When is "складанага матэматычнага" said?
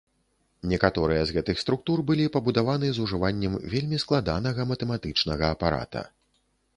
4.05-5.45